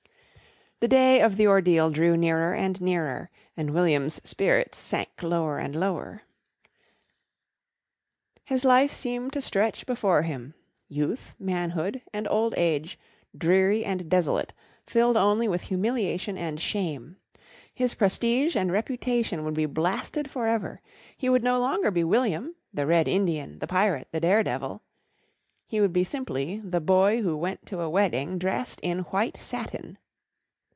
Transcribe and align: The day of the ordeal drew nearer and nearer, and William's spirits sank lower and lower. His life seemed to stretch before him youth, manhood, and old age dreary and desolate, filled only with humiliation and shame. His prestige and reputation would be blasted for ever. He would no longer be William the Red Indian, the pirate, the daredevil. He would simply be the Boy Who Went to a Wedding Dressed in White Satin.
The 0.83 0.87
day 0.87 1.21
of 1.21 1.37
the 1.37 1.45
ordeal 1.45 1.91
drew 1.91 2.17
nearer 2.17 2.55
and 2.55 2.81
nearer, 2.81 3.29
and 3.55 3.69
William's 3.69 4.19
spirits 4.27 4.79
sank 4.79 5.09
lower 5.21 5.59
and 5.59 5.75
lower. 5.75 6.23
His 8.45 8.65
life 8.65 8.91
seemed 8.91 9.31
to 9.33 9.43
stretch 9.43 9.85
before 9.85 10.23
him 10.23 10.55
youth, 10.87 11.35
manhood, 11.37 12.01
and 12.11 12.27
old 12.31 12.55
age 12.57 12.97
dreary 13.37 13.85
and 13.85 14.09
desolate, 14.09 14.53
filled 14.83 15.17
only 15.17 15.47
with 15.47 15.61
humiliation 15.69 16.35
and 16.35 16.59
shame. 16.59 17.17
His 17.71 17.93
prestige 17.93 18.55
and 18.55 18.71
reputation 18.71 19.45
would 19.45 19.53
be 19.53 19.67
blasted 19.67 20.31
for 20.31 20.47
ever. 20.47 20.81
He 21.15 21.29
would 21.29 21.43
no 21.43 21.59
longer 21.59 21.91
be 21.91 22.03
William 22.03 22.55
the 22.73 22.87
Red 22.87 23.07
Indian, 23.07 23.59
the 23.59 23.67
pirate, 23.67 24.07
the 24.11 24.19
daredevil. 24.19 24.81
He 25.67 25.79
would 25.79 25.95
simply 26.07 26.59
be 26.59 26.69
the 26.71 26.81
Boy 26.81 27.21
Who 27.21 27.37
Went 27.37 27.67
to 27.67 27.81
a 27.81 27.87
Wedding 27.87 28.39
Dressed 28.39 28.79
in 28.81 29.01
White 29.13 29.37
Satin. 29.37 29.99